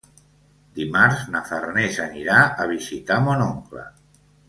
Dimarts 0.79 1.21
na 1.35 1.43
Farners 1.51 2.01
anirà 2.07 2.41
a 2.65 2.69
visitar 2.75 3.23
mon 3.31 3.49
oncle. 3.53 3.89